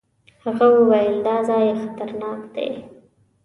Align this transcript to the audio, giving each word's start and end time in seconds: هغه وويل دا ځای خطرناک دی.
هغه 0.43 0.65
وويل 0.77 1.15
دا 1.27 1.35
ځای 1.49 1.65
خطرناک 1.81 2.41
دی. 2.55 2.69